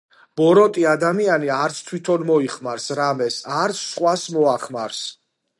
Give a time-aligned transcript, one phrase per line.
[0.39, 5.09] ბოროტი ადამიანი არც თვითონ მოიხმარს რამეს, არც სხვას მოახმარს